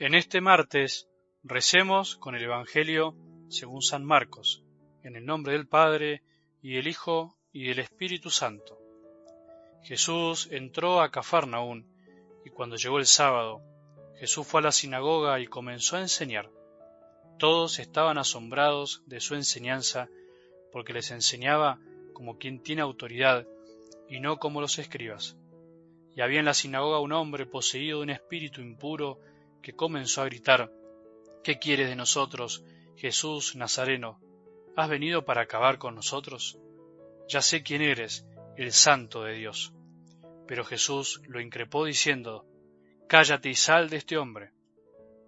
En 0.00 0.14
este 0.14 0.40
martes 0.40 1.08
recemos 1.42 2.14
con 2.14 2.36
el 2.36 2.44
Evangelio 2.44 3.16
según 3.48 3.82
San 3.82 4.04
Marcos, 4.04 4.62
en 5.02 5.16
el 5.16 5.26
nombre 5.26 5.54
del 5.54 5.66
Padre, 5.66 6.22
y 6.62 6.74
del 6.74 6.86
Hijo, 6.86 7.36
y 7.52 7.66
del 7.66 7.80
Espíritu 7.80 8.30
Santo. 8.30 8.78
Jesús 9.82 10.48
entró 10.52 11.00
a 11.00 11.10
Cafarnaún, 11.10 11.92
y 12.44 12.50
cuando 12.50 12.76
llegó 12.76 12.98
el 12.98 13.06
sábado, 13.06 13.60
Jesús 14.20 14.46
fue 14.46 14.60
a 14.60 14.64
la 14.64 14.72
sinagoga 14.72 15.40
y 15.40 15.48
comenzó 15.48 15.96
a 15.96 16.02
enseñar. 16.02 16.48
Todos 17.40 17.80
estaban 17.80 18.18
asombrados 18.18 19.02
de 19.06 19.18
su 19.18 19.34
enseñanza, 19.34 20.08
porque 20.70 20.92
les 20.92 21.10
enseñaba 21.10 21.80
como 22.12 22.38
quien 22.38 22.62
tiene 22.62 22.82
autoridad, 22.82 23.48
y 24.08 24.20
no 24.20 24.38
como 24.38 24.60
los 24.60 24.78
escribas. 24.78 25.36
Y 26.14 26.20
había 26.20 26.38
en 26.38 26.46
la 26.46 26.54
sinagoga 26.54 27.00
un 27.00 27.10
hombre 27.10 27.46
poseído 27.46 27.98
de 27.98 28.04
un 28.04 28.10
espíritu 28.10 28.60
impuro, 28.60 29.18
que 29.62 29.74
comenzó 29.74 30.22
a 30.22 30.26
gritar, 30.26 30.70
¿Qué 31.42 31.58
quieres 31.58 31.88
de 31.88 31.96
nosotros, 31.96 32.64
Jesús 32.96 33.56
Nazareno? 33.56 34.20
¿Has 34.76 34.88
venido 34.88 35.24
para 35.24 35.42
acabar 35.42 35.78
con 35.78 35.94
nosotros? 35.94 36.58
Ya 37.28 37.40
sé 37.40 37.62
quién 37.62 37.80
eres, 37.80 38.26
el 38.56 38.72
santo 38.72 39.22
de 39.22 39.34
Dios. 39.34 39.72
Pero 40.46 40.64
Jesús 40.64 41.22
lo 41.26 41.40
increpó 41.40 41.84
diciendo, 41.84 42.44
Cállate 43.08 43.48
y 43.48 43.54
sal 43.54 43.88
de 43.88 43.96
este 43.96 44.18
hombre. 44.18 44.50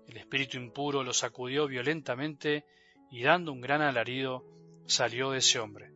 El 0.06 0.18
espíritu 0.18 0.58
impuro 0.58 1.04
lo 1.04 1.14
sacudió 1.14 1.66
violentamente 1.66 2.64
y 3.10 3.22
dando 3.22 3.52
un 3.52 3.60
gran 3.60 3.80
alarido 3.80 4.44
salió 4.86 5.30
de 5.30 5.38
ese 5.38 5.58
hombre. 5.58 5.92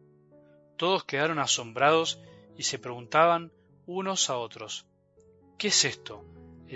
Todos 0.76 1.04
quedaron 1.04 1.38
asombrados 1.38 2.20
y 2.56 2.62
se 2.62 2.78
preguntaban 2.78 3.52
unos 3.86 4.30
a 4.30 4.38
otros, 4.38 4.86
¿qué 5.58 5.68
es 5.68 5.84
esto? 5.84 6.24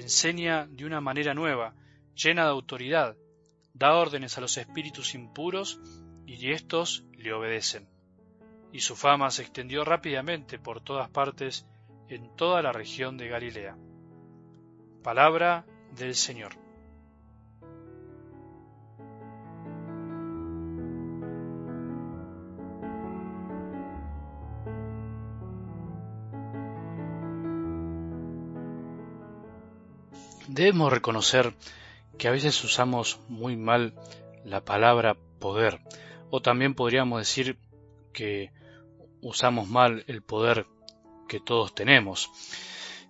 Enseña 0.01 0.67
de 0.67 0.85
una 0.85 1.01
manera 1.01 1.35
nueva, 1.35 1.75
llena 2.15 2.45
de 2.45 2.51
autoridad, 2.51 3.17
da 3.75 3.95
órdenes 3.95 4.37
a 4.37 4.41
los 4.41 4.57
espíritus 4.57 5.15
impuros 5.15 5.81
y 6.27 6.51
éstos 6.51 7.05
le 7.13 7.33
obedecen. 7.33 7.89
Y 8.73 8.81
su 8.81 8.97
fama 8.97 9.31
se 9.31 9.43
extendió 9.43 9.85
rápidamente 9.85 10.59
por 10.59 10.83
todas 10.83 11.09
partes 11.09 11.67
en 12.09 12.35
toda 12.37 12.61
la 12.63 12.73
región 12.73 13.17
de 13.17 13.29
Galilea. 13.29 13.77
Palabra 15.03 15.65
del 15.97 16.15
Señor. 16.15 16.68
Debemos 30.59 30.93
reconocer 30.93 31.55
que 32.19 32.27
a 32.27 32.33
veces 32.33 32.65
usamos 32.65 33.21
muy 33.29 33.57
mal 33.57 33.95
la 34.45 34.65
palabra 34.65 35.17
poder, 35.39 35.79
o 36.31 36.43
también 36.43 36.75
podríamos 36.75 37.21
decir 37.21 37.61
que 38.13 38.51
usamos 39.23 39.69
mal 39.69 40.03
el 40.09 40.21
poder 40.21 40.67
que 41.29 41.39
todos 41.39 41.77
tenemos. 41.77 42.29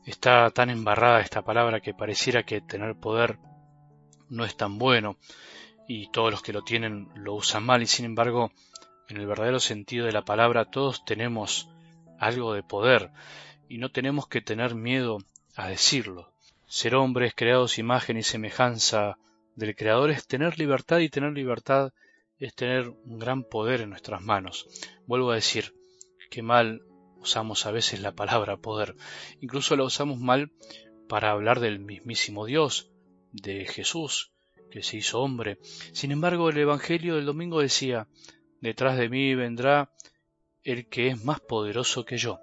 Está 0.04 0.50
tan 0.50 0.68
embarrada 0.68 1.22
esta 1.22 1.40
palabra 1.40 1.80
que 1.80 1.94
pareciera 1.94 2.42
que 2.42 2.60
tener 2.60 2.96
poder 2.96 3.38
no 4.28 4.44
es 4.44 4.54
tan 4.54 4.76
bueno 4.76 5.16
y 5.88 6.10
todos 6.10 6.30
los 6.30 6.42
que 6.42 6.52
lo 6.52 6.64
tienen 6.64 7.08
lo 7.14 7.32
usan 7.32 7.64
mal 7.64 7.80
y 7.80 7.86
sin 7.86 8.04
embargo 8.04 8.52
en 9.08 9.16
el 9.16 9.26
verdadero 9.26 9.58
sentido 9.58 10.04
de 10.04 10.12
la 10.12 10.26
palabra 10.26 10.66
todos 10.66 11.02
tenemos 11.06 11.66
algo 12.18 12.52
de 12.52 12.62
poder 12.62 13.10
y 13.70 13.78
no 13.78 13.90
tenemos 13.90 14.28
que 14.28 14.42
tener 14.42 14.74
miedo 14.74 15.16
a 15.56 15.68
decirlo. 15.68 16.30
Ser 16.70 16.96
hombres 16.96 17.32
creados 17.34 17.78
imagen 17.78 18.18
y 18.18 18.22
semejanza 18.22 19.16
del 19.56 19.74
Creador 19.74 20.10
es 20.10 20.26
tener 20.26 20.58
libertad 20.58 20.98
y 20.98 21.08
tener 21.08 21.32
libertad 21.32 21.94
es 22.38 22.54
tener 22.54 22.90
un 22.90 23.18
gran 23.18 23.42
poder 23.42 23.80
en 23.80 23.88
nuestras 23.88 24.20
manos. 24.20 24.66
Vuelvo 25.06 25.30
a 25.30 25.36
decir, 25.36 25.74
que 26.28 26.42
mal 26.42 26.82
usamos 27.16 27.64
a 27.64 27.70
veces 27.70 28.00
la 28.00 28.12
palabra 28.12 28.58
poder. 28.58 28.96
Incluso 29.40 29.76
la 29.76 29.84
usamos 29.84 30.18
mal 30.18 30.52
para 31.08 31.30
hablar 31.30 31.60
del 31.60 31.78
mismísimo 31.78 32.44
Dios, 32.44 32.90
de 33.32 33.64
Jesús, 33.64 34.30
que 34.70 34.82
se 34.82 34.98
hizo 34.98 35.20
hombre. 35.20 35.58
Sin 35.92 36.12
embargo, 36.12 36.50
el 36.50 36.58
Evangelio 36.58 37.16
del 37.16 37.24
domingo 37.24 37.60
decía, 37.60 38.08
detrás 38.60 38.98
de 38.98 39.08
mí 39.08 39.34
vendrá 39.34 39.90
el 40.64 40.86
que 40.86 41.08
es 41.08 41.24
más 41.24 41.40
poderoso 41.40 42.04
que 42.04 42.18
yo. 42.18 42.40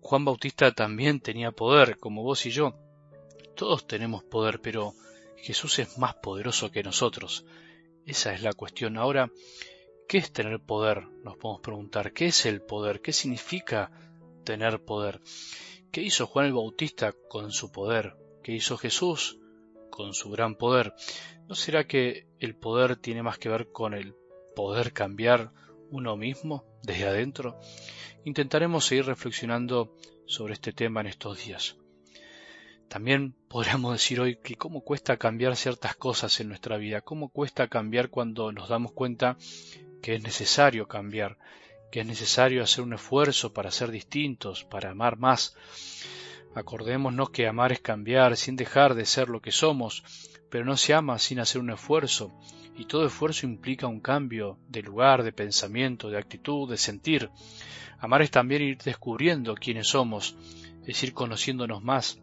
Juan 0.00 0.24
Bautista 0.24 0.72
también 0.72 1.20
tenía 1.20 1.52
poder, 1.52 1.96
como 1.98 2.24
vos 2.24 2.44
y 2.44 2.50
yo, 2.50 2.74
todos 3.58 3.88
tenemos 3.88 4.22
poder, 4.22 4.60
pero 4.60 4.94
Jesús 5.36 5.80
es 5.80 5.98
más 5.98 6.14
poderoso 6.14 6.70
que 6.70 6.84
nosotros. 6.84 7.44
Esa 8.06 8.32
es 8.32 8.40
la 8.40 8.52
cuestión. 8.52 8.96
Ahora, 8.96 9.32
¿qué 10.08 10.18
es 10.18 10.32
tener 10.32 10.60
poder? 10.60 11.08
Nos 11.24 11.36
podemos 11.38 11.60
preguntar, 11.60 12.12
¿qué 12.12 12.26
es 12.26 12.46
el 12.46 12.62
poder? 12.62 13.00
¿Qué 13.00 13.12
significa 13.12 13.90
tener 14.44 14.84
poder? 14.84 15.20
¿Qué 15.90 16.02
hizo 16.02 16.28
Juan 16.28 16.46
el 16.46 16.52
Bautista 16.52 17.12
con 17.28 17.50
su 17.50 17.72
poder? 17.72 18.14
¿Qué 18.44 18.52
hizo 18.52 18.78
Jesús 18.78 19.40
con 19.90 20.14
su 20.14 20.30
gran 20.30 20.54
poder? 20.54 20.94
¿No 21.48 21.56
será 21.56 21.84
que 21.84 22.28
el 22.38 22.54
poder 22.54 22.94
tiene 22.94 23.24
más 23.24 23.38
que 23.38 23.48
ver 23.48 23.72
con 23.72 23.92
el 23.92 24.14
poder 24.54 24.92
cambiar 24.92 25.50
uno 25.90 26.16
mismo 26.16 26.64
desde 26.84 27.08
adentro? 27.08 27.58
Intentaremos 28.24 28.86
seguir 28.86 29.06
reflexionando 29.06 29.96
sobre 30.26 30.52
este 30.52 30.72
tema 30.72 31.00
en 31.00 31.08
estos 31.08 31.44
días. 31.44 31.76
También 32.88 33.34
podríamos 33.48 33.92
decir 33.92 34.18
hoy 34.18 34.36
que 34.36 34.56
cómo 34.56 34.80
cuesta 34.80 35.18
cambiar 35.18 35.56
ciertas 35.56 35.94
cosas 35.94 36.40
en 36.40 36.48
nuestra 36.48 36.78
vida, 36.78 37.02
cómo 37.02 37.28
cuesta 37.28 37.68
cambiar 37.68 38.08
cuando 38.08 38.50
nos 38.50 38.70
damos 38.70 38.92
cuenta 38.92 39.36
que 40.00 40.14
es 40.14 40.22
necesario 40.22 40.88
cambiar, 40.88 41.36
que 41.92 42.00
es 42.00 42.06
necesario 42.06 42.62
hacer 42.62 42.84
un 42.84 42.94
esfuerzo 42.94 43.52
para 43.52 43.70
ser 43.70 43.90
distintos, 43.90 44.64
para 44.64 44.90
amar 44.90 45.18
más. 45.18 45.54
Acordémonos 46.54 47.28
que 47.28 47.46
amar 47.46 47.72
es 47.72 47.80
cambiar 47.80 48.38
sin 48.38 48.56
dejar 48.56 48.94
de 48.94 49.04
ser 49.04 49.28
lo 49.28 49.42
que 49.42 49.52
somos, 49.52 50.02
pero 50.48 50.64
no 50.64 50.78
se 50.78 50.94
ama 50.94 51.18
sin 51.18 51.40
hacer 51.40 51.60
un 51.60 51.70
esfuerzo, 51.70 52.32
y 52.74 52.86
todo 52.86 53.06
esfuerzo 53.06 53.44
implica 53.44 53.86
un 53.86 54.00
cambio 54.00 54.58
de 54.66 54.80
lugar, 54.80 55.24
de 55.24 55.32
pensamiento, 55.32 56.08
de 56.08 56.16
actitud, 56.16 56.70
de 56.70 56.78
sentir. 56.78 57.30
Amar 57.98 58.22
es 58.22 58.30
también 58.30 58.62
ir 58.62 58.78
descubriendo 58.78 59.54
quiénes 59.56 59.88
somos, 59.88 60.36
es 60.86 61.02
ir 61.02 61.12
conociéndonos 61.12 61.82
más, 61.82 62.18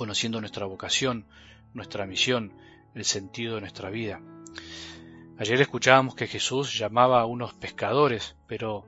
conociendo 0.00 0.40
nuestra 0.40 0.64
vocación, 0.64 1.26
nuestra 1.74 2.06
misión, 2.06 2.54
el 2.94 3.04
sentido 3.04 3.56
de 3.56 3.60
nuestra 3.60 3.90
vida. 3.90 4.18
Ayer 5.38 5.60
escuchábamos 5.60 6.14
que 6.14 6.26
Jesús 6.26 6.78
llamaba 6.78 7.20
a 7.20 7.26
unos 7.26 7.52
pescadores, 7.52 8.34
pero 8.46 8.86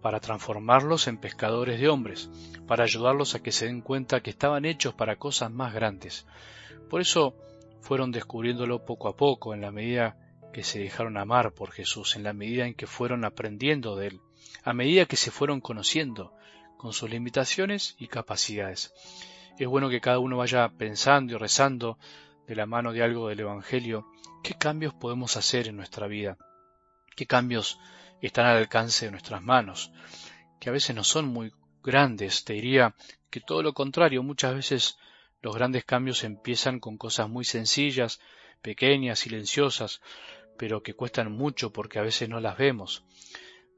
para 0.00 0.18
transformarlos 0.18 1.08
en 1.08 1.18
pescadores 1.18 1.78
de 1.78 1.90
hombres, 1.90 2.30
para 2.66 2.84
ayudarlos 2.84 3.34
a 3.34 3.42
que 3.42 3.52
se 3.52 3.66
den 3.66 3.82
cuenta 3.82 4.22
que 4.22 4.30
estaban 4.30 4.64
hechos 4.64 4.94
para 4.94 5.16
cosas 5.16 5.50
más 5.50 5.74
grandes. 5.74 6.26
Por 6.88 7.02
eso 7.02 7.34
fueron 7.82 8.10
descubriéndolo 8.10 8.86
poco 8.86 9.08
a 9.08 9.16
poco, 9.18 9.52
en 9.52 9.60
la 9.60 9.70
medida 9.70 10.16
que 10.54 10.64
se 10.64 10.78
dejaron 10.78 11.18
amar 11.18 11.52
por 11.52 11.70
Jesús, 11.70 12.16
en 12.16 12.22
la 12.22 12.32
medida 12.32 12.66
en 12.66 12.72
que 12.72 12.86
fueron 12.86 13.26
aprendiendo 13.26 13.94
de 13.94 14.06
Él, 14.06 14.20
a 14.64 14.72
medida 14.72 15.04
que 15.04 15.16
se 15.16 15.30
fueron 15.30 15.60
conociendo, 15.60 16.32
con 16.78 16.94
sus 16.94 17.10
limitaciones 17.10 17.94
y 17.98 18.06
capacidades 18.06 18.94
es 19.58 19.66
bueno 19.66 19.90
que 19.90 20.00
cada 20.00 20.18
uno 20.18 20.36
vaya 20.36 20.68
pensando 20.70 21.34
y 21.34 21.36
rezando 21.36 21.98
de 22.46 22.54
la 22.54 22.66
mano 22.66 22.92
de 22.92 23.02
algo 23.02 23.28
del 23.28 23.40
Evangelio, 23.40 24.06
qué 24.42 24.54
cambios 24.54 24.94
podemos 24.94 25.36
hacer 25.36 25.68
en 25.68 25.76
nuestra 25.76 26.06
vida, 26.06 26.36
qué 27.16 27.26
cambios 27.26 27.78
están 28.20 28.46
al 28.46 28.56
alcance 28.56 29.06
de 29.06 29.10
nuestras 29.10 29.42
manos, 29.42 29.92
que 30.58 30.68
a 30.68 30.72
veces 30.72 30.94
no 30.94 31.04
son 31.04 31.26
muy 31.26 31.52
grandes, 31.82 32.44
te 32.44 32.54
diría 32.54 32.94
que 33.30 33.40
todo 33.40 33.62
lo 33.62 33.72
contrario, 33.72 34.22
muchas 34.22 34.54
veces 34.54 34.98
los 35.42 35.54
grandes 35.54 35.84
cambios 35.84 36.24
empiezan 36.24 36.80
con 36.80 36.98
cosas 36.98 37.28
muy 37.28 37.44
sencillas, 37.44 38.20
pequeñas, 38.62 39.20
silenciosas, 39.20 40.00
pero 40.58 40.82
que 40.82 40.94
cuestan 40.94 41.32
mucho 41.32 41.72
porque 41.72 41.98
a 41.98 42.02
veces 42.02 42.28
no 42.28 42.40
las 42.40 42.58
vemos. 42.58 43.04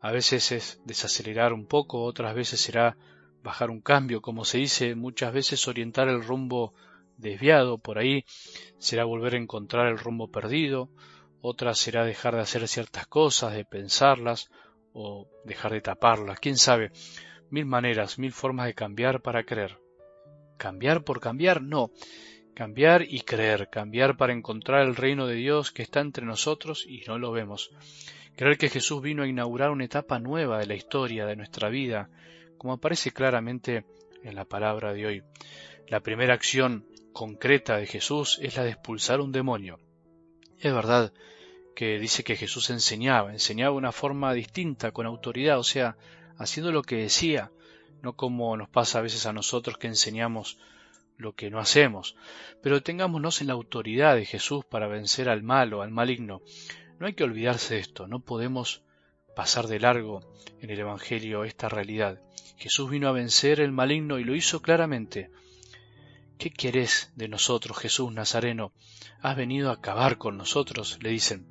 A 0.00 0.11
veces 0.11 0.50
es 0.50 0.81
desacelerar 0.85 1.52
un 1.52 1.67
poco, 1.67 2.02
otras 2.02 2.35
veces 2.35 2.61
será 2.61 2.97
bajar 3.43 3.71
un 3.71 3.81
cambio, 3.81 4.23
como 4.23 4.44
se 4.44 4.59
dice 4.59 4.94
muchas 4.94 5.33
veces, 5.33 5.67
orientar 5.69 6.09
el 6.09 6.23
rumbo 6.23 6.75
desviado, 7.17 7.79
por 7.79 7.99
ahí 7.99 8.25
será 8.79 9.05
volver 9.05 9.35
a 9.35 9.39
encontrar 9.39 9.89
el 9.89 9.99
rumbo 9.99 10.31
perdido, 10.31 10.89
otra 11.41 11.75
será 11.75 12.05
dejar 12.05 12.35
de 12.35 12.43
hacer 12.43 12.67
ciertas 12.69 13.06
cosas, 13.06 13.55
de 13.55 13.65
pensarlas 13.65 14.50
o 14.93 15.29
dejar 15.44 15.73
de 15.73 15.81
taparlas, 15.81 16.39
quién 16.41 16.56
sabe, 16.56 16.93
mil 17.50 17.67
maneras, 17.67 18.19
mil 18.19 18.33
formas 18.33 18.67
de 18.67 18.75
cambiar 18.75 19.23
para 19.23 19.45
creer. 19.45 19.79
¿Cambiar 20.56 21.03
por 21.03 21.21
cambiar? 21.21 21.62
No. 21.62 21.91
Cambiar 22.55 23.03
y 23.03 23.23
creer, 23.23 23.69
cambiar 23.71 24.17
para 24.17 24.33
encontrar 24.33 24.83
el 24.87 24.95
reino 24.95 25.27
de 25.27 25.35
Dios 25.35 25.73
que 25.73 25.83
está 25.83 26.00
entre 26.00 26.25
nosotros 26.27 26.87
y 26.87 27.03
no 27.09 27.19
lo 27.19 27.33
vemos. 27.33 27.71
Creer 28.37 28.59
que 28.59 28.69
Jesús 28.69 29.03
vino 29.03 29.23
a 29.23 29.27
inaugurar 29.27 29.71
una 29.71 29.85
etapa 29.85 30.19
nueva 30.19 30.59
de 30.59 30.67
la 30.67 30.75
historia, 30.75 31.27
de 31.27 31.37
nuestra 31.37 31.69
vida, 31.69 32.11
como 32.62 32.75
aparece 32.75 33.11
claramente 33.11 33.85
en 34.23 34.37
la 34.37 34.44
palabra 34.44 34.93
de 34.93 35.05
hoy. 35.05 35.25
La 35.88 35.99
primera 35.99 36.32
acción 36.32 36.87
concreta 37.12 37.76
de 37.76 37.88
Jesús 37.88 38.38
es 38.41 38.56
la 38.56 38.62
de 38.62 38.70
expulsar 38.70 39.20
un 39.20 39.32
demonio. 39.32 39.81
Es 40.61 40.73
verdad 40.73 41.12
que 41.75 41.99
dice 41.99 42.23
que 42.23 42.37
Jesús 42.37 42.70
enseñaba, 42.70 43.32
enseñaba 43.32 43.73
de 43.73 43.79
una 43.79 43.91
forma 43.91 44.32
distinta, 44.32 44.93
con 44.93 45.06
autoridad, 45.06 45.59
o 45.59 45.64
sea, 45.64 45.97
haciendo 46.37 46.70
lo 46.70 46.82
que 46.82 46.99
decía, 46.99 47.50
no 48.00 48.12
como 48.14 48.56
nos 48.56 48.69
pasa 48.69 49.00
a 49.00 49.03
veces 49.03 49.26
a 49.26 49.32
nosotros 49.32 49.76
que 49.76 49.88
enseñamos 49.88 50.61
lo 51.17 51.35
que 51.35 51.50
no 51.50 51.59
hacemos. 51.59 52.14
Pero 52.62 52.81
tengámonos 52.81 53.41
en 53.41 53.49
la 53.49 53.55
autoridad 53.55 54.14
de 54.14 54.25
Jesús 54.25 54.64
para 54.64 54.87
vencer 54.87 55.29
al 55.29 55.43
malo, 55.43 55.82
al 55.82 55.91
maligno. 55.91 56.43
No 57.00 57.09
hay 57.09 57.14
que 57.14 57.25
olvidarse 57.25 57.75
de 57.75 57.81
esto, 57.81 58.06
no 58.06 58.20
podemos 58.20 58.85
pasar 59.34 59.67
de 59.67 59.81
largo 59.81 60.20
en 60.61 60.70
el 60.70 60.79
Evangelio 60.79 61.44
esta 61.44 61.69
realidad. 61.69 62.20
Jesús 62.56 62.90
vino 62.90 63.08
a 63.08 63.12
vencer 63.12 63.61
el 63.61 63.73
maligno 63.73 64.19
y 64.19 64.25
lo 64.25 64.34
hizo 64.34 64.62
claramente. 64.62 65.31
¿Qué 66.38 66.50
querés 66.50 67.12
de 67.17 67.29
nosotros, 67.29 67.79
Jesús 67.79 68.12
Nazareno? 68.12 68.73
Has 69.20 69.37
venido 69.37 69.70
a 69.70 69.75
acabar 69.75 70.19
con 70.19 70.37
nosotros, 70.37 70.99
le 71.02 71.11
dicen. 71.11 71.46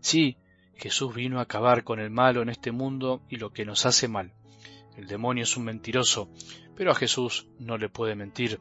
Sí, 0.00 0.36
Jesús 0.76 1.14
vino 1.14 1.38
a 1.38 1.42
acabar 1.42 1.84
con 1.84 2.00
el 2.00 2.10
malo 2.10 2.42
en 2.42 2.48
este 2.48 2.72
mundo 2.72 3.22
y 3.28 3.36
lo 3.36 3.52
que 3.52 3.64
nos 3.64 3.86
hace 3.86 4.08
mal. 4.08 4.32
El 4.96 5.06
demonio 5.06 5.44
es 5.44 5.56
un 5.56 5.64
mentiroso, 5.64 6.30
pero 6.76 6.92
a 6.92 6.94
Jesús 6.94 7.46
no 7.58 7.78
le 7.78 7.88
puede 7.88 8.14
mentir. 8.14 8.60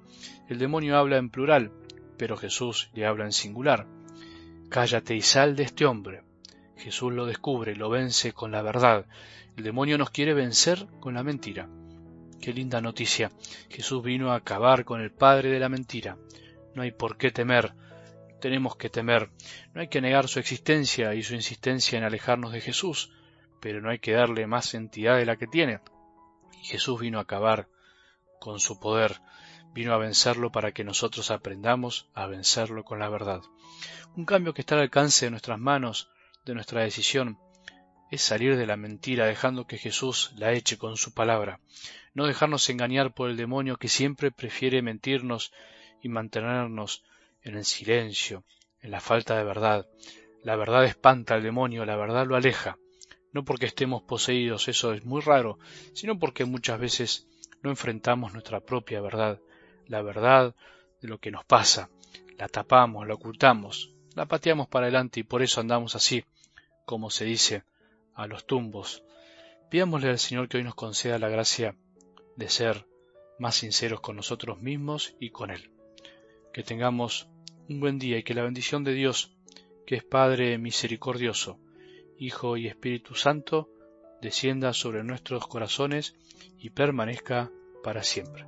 El 0.49 0.57
demonio 0.57 0.97
habla 0.97 1.17
en 1.17 1.29
plural, 1.29 1.71
pero 2.17 2.37
Jesús 2.37 2.89
le 2.93 3.05
habla 3.05 3.25
en 3.25 3.31
singular. 3.31 3.87
Cállate 4.69 5.15
y 5.15 5.21
sal 5.21 5.55
de 5.55 5.63
este 5.63 5.85
hombre. 5.85 6.23
Jesús 6.77 7.13
lo 7.13 7.25
descubre, 7.25 7.75
lo 7.75 7.89
vence 7.89 8.33
con 8.33 8.51
la 8.51 8.61
verdad. 8.61 9.05
El 9.55 9.63
demonio 9.63 9.97
nos 9.97 10.09
quiere 10.09 10.33
vencer 10.33 10.87
con 10.99 11.13
la 11.13 11.23
mentira. 11.23 11.69
Qué 12.41 12.53
linda 12.53 12.81
noticia. 12.81 13.31
Jesús 13.69 14.03
vino 14.03 14.31
a 14.31 14.35
acabar 14.35 14.83
con 14.83 14.99
el 14.99 15.11
padre 15.11 15.49
de 15.49 15.59
la 15.59 15.69
mentira. 15.69 16.17
No 16.75 16.81
hay 16.81 16.91
por 16.91 17.17
qué 17.17 17.31
temer. 17.31 17.73
Tenemos 18.41 18.75
que 18.75 18.89
temer. 18.89 19.29
No 19.73 19.81
hay 19.81 19.87
que 19.87 20.01
negar 20.01 20.27
su 20.27 20.39
existencia 20.39 21.13
y 21.13 21.23
su 21.23 21.35
insistencia 21.35 21.97
en 21.97 22.03
alejarnos 22.03 22.51
de 22.51 22.61
Jesús, 22.61 23.11
pero 23.61 23.79
no 23.79 23.89
hay 23.89 23.99
que 23.99 24.11
darle 24.11 24.45
más 24.47 24.73
entidad 24.73 25.17
de 25.17 25.25
la 25.25 25.37
que 25.37 25.47
tiene. 25.47 25.79
Jesús 26.63 26.99
vino 26.99 27.19
a 27.19 27.21
acabar 27.21 27.69
con 28.39 28.59
su 28.59 28.77
poder, 28.79 29.21
vino 29.73 29.93
a 29.93 29.97
vencerlo 29.97 30.51
para 30.51 30.73
que 30.73 30.83
nosotros 30.83 31.31
aprendamos 31.31 32.09
a 32.13 32.27
vencerlo 32.27 32.83
con 32.83 32.99
la 32.99 33.07
verdad. 33.07 33.41
Un 34.17 34.25
cambio 34.25 34.53
que 34.53 34.61
está 34.61 34.75
al 34.75 34.81
alcance 34.81 35.25
de 35.25 35.31
nuestras 35.31 35.59
manos, 35.59 36.09
de 36.45 36.53
nuestra 36.53 36.81
decisión, 36.81 37.37
es 38.11 38.21
salir 38.21 38.57
de 38.57 38.67
la 38.67 38.77
mentira 38.77 39.25
dejando 39.25 39.65
que 39.65 39.77
Jesús 39.77 40.33
la 40.35 40.51
eche 40.53 40.77
con 40.77 40.97
su 40.97 41.13
palabra, 41.13 41.59
no 42.13 42.27
dejarnos 42.27 42.69
engañar 42.69 43.13
por 43.13 43.29
el 43.29 43.37
demonio 43.37 43.77
que 43.77 43.87
siempre 43.87 44.31
prefiere 44.31 44.81
mentirnos 44.81 45.51
y 46.01 46.09
mantenernos 46.09 47.03
en 47.41 47.55
el 47.55 47.65
silencio, 47.65 48.43
en 48.81 48.91
la 48.91 49.01
falta 49.01 49.37
de 49.37 49.43
verdad. 49.43 49.87
La 50.43 50.55
verdad 50.55 50.85
espanta 50.85 51.33
al 51.33 51.43
demonio, 51.43 51.85
la 51.85 51.95
verdad 51.95 52.27
lo 52.27 52.35
aleja, 52.35 52.77
no 53.31 53.43
porque 53.43 53.65
estemos 53.65 54.03
poseídos, 54.03 54.67
eso 54.67 54.93
es 54.93 55.03
muy 55.05 55.21
raro, 55.21 55.57
sino 55.93 56.19
porque 56.19 56.45
muchas 56.45 56.79
veces 56.79 57.27
no 57.63 57.69
enfrentamos 57.69 58.33
nuestra 58.33 58.59
propia 58.59 59.01
verdad, 59.01 59.39
la 59.87 60.01
verdad 60.01 60.53
de 61.01 61.07
lo 61.07 61.17
que 61.17 61.31
nos 61.31 61.45
pasa, 61.45 61.89
la 62.37 62.47
tapamos, 62.47 63.07
la 63.07 63.15
ocultamos, 63.15 63.93
la 64.15 64.25
pateamos 64.25 64.67
para 64.67 64.85
adelante 64.85 65.19
y 65.21 65.23
por 65.23 65.41
eso 65.41 65.61
andamos 65.61 65.95
así, 65.95 66.23
como 66.85 67.09
se 67.09 67.25
dice, 67.25 67.63
a 68.13 68.27
los 68.27 68.45
tumbos. 68.45 69.03
Pidámosle 69.69 70.09
al 70.09 70.19
Señor 70.19 70.47
que 70.47 70.57
hoy 70.57 70.63
nos 70.63 70.75
conceda 70.75 71.19
la 71.19 71.29
gracia 71.29 71.75
de 72.35 72.49
ser 72.49 72.85
más 73.39 73.55
sinceros 73.55 74.01
con 74.01 74.15
nosotros 74.15 74.61
mismos 74.61 75.15
y 75.19 75.31
con 75.31 75.49
Él. 75.49 75.71
Que 76.53 76.63
tengamos 76.63 77.27
un 77.69 77.79
buen 77.79 77.97
día 77.99 78.17
y 78.17 78.23
que 78.23 78.33
la 78.33 78.43
bendición 78.43 78.83
de 78.83 78.93
Dios, 78.93 79.35
que 79.85 79.95
es 79.95 80.03
Padre 80.03 80.57
misericordioso, 80.57 81.59
Hijo 82.17 82.57
y 82.57 82.67
Espíritu 82.67 83.15
Santo, 83.15 83.69
descienda 84.21 84.73
sobre 84.73 85.03
nuestros 85.03 85.47
corazones 85.47 86.15
y 86.59 86.69
permanezca 86.69 87.51
para 87.83 88.03
siempre. 88.03 88.45